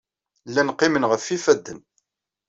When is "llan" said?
0.49-0.73